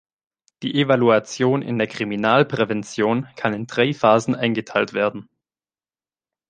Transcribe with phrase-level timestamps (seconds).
[0.63, 5.29] Die Evaluation in der Kriminalprävention kann in drei Phasen eingeteilt werden.